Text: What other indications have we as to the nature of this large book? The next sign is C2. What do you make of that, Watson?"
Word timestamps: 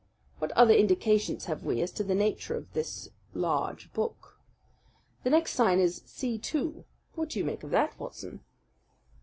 What 0.39 0.51
other 0.53 0.73
indications 0.73 1.45
have 1.45 1.63
we 1.63 1.79
as 1.79 1.91
to 1.91 2.03
the 2.03 2.15
nature 2.15 2.55
of 2.57 2.73
this 2.73 3.09
large 3.35 3.93
book? 3.93 4.39
The 5.23 5.29
next 5.29 5.51
sign 5.53 5.77
is 5.79 5.99
C2. 5.99 6.85
What 7.13 7.29
do 7.29 7.37
you 7.37 7.45
make 7.45 7.61
of 7.61 7.69
that, 7.69 7.99
Watson?" 7.99 8.39